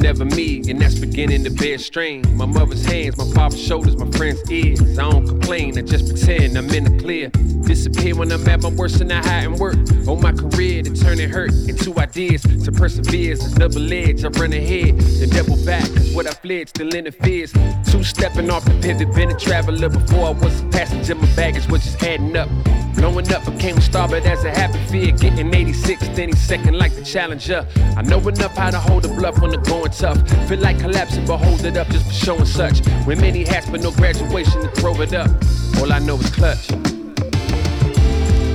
[0.04, 2.22] never me, and that's beginning to bear strain.
[2.36, 4.98] My mother's hands, my father's shoulders, my friend's ears.
[4.98, 7.30] I don't complain, I just pretend I'm in the clear.
[7.64, 9.76] Disappear when I'm at my worst and I hide and work.
[10.06, 12.42] On my career to turn it hurt into ideas.
[12.42, 14.22] To persevere is a double edge.
[14.24, 15.88] I run ahead, then double back.
[15.94, 17.52] Cause what I fled still interferes.
[17.90, 21.14] Two stepping off the pivot, been a traveler before I was a passenger.
[21.14, 22.50] My baggage was just adding up.
[22.94, 26.78] Blowing up became a star, but as a happy fear, getting 86, then he's second
[26.78, 27.66] like the challenger.
[27.96, 30.48] I know enough how to hold a bluff when the going tough.
[30.48, 32.80] Feel like collapsing, but hold it up just for showing such.
[33.06, 35.30] With many hats, but no graduation to throw it up.
[35.78, 36.70] All I know is clutch.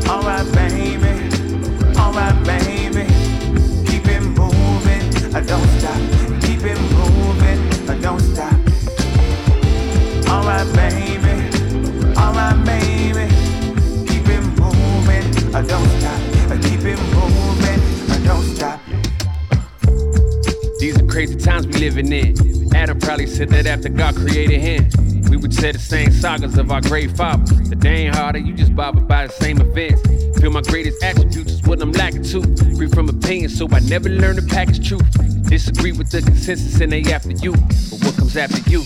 [0.07, 1.13] Alright, baby.
[1.97, 3.05] Alright, baby.
[3.89, 5.35] Keep it moving.
[5.35, 5.99] I don't stop.
[6.41, 7.59] Keep it moving.
[7.89, 8.53] I don't stop.
[10.29, 11.35] Alright, baby.
[12.17, 13.27] Alright, baby.
[14.07, 15.55] Keep it moving.
[15.55, 15.98] I don't stop.
[21.19, 22.73] Crazy times we living in.
[22.73, 24.89] Adam probably said that after God created him.
[25.29, 27.43] We would say the same sagas of our great father.
[27.75, 30.01] They ain't harder, you just bothered by the same events.
[30.39, 32.41] Feel my greatest attributes is what I'm lacking to.
[32.77, 35.03] Free from opinion, so I never learn to package truth.
[35.49, 37.51] Disagree with the consensus and they after you.
[37.51, 38.85] But what comes after you?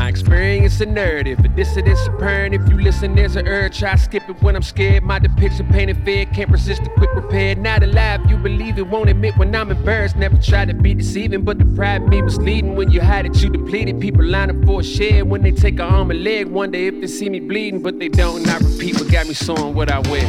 [0.00, 2.54] My experience a narrative, A dissidence apparent.
[2.54, 3.78] If you listen, there's an urge.
[3.78, 5.02] Try skip it when I'm scared.
[5.02, 7.54] My depiction painted fair, can't resist a quick repair.
[7.54, 10.16] Not alive, you believe it, won't admit when I'm embarrassed.
[10.16, 12.76] Never try to be deceiving, but the pride me misleading.
[12.76, 14.00] When you hide it, you depleted.
[14.00, 16.46] People line up for a share when they take a arm and leg.
[16.46, 18.48] Wonder if they see me bleeding, but they don't.
[18.48, 20.24] I repeat what got me sewing what I wear.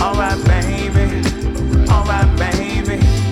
[0.00, 1.22] Alright, baby.
[1.88, 3.25] Alright, baby.